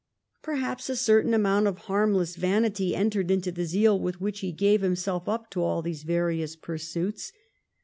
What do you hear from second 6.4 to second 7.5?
pursuits.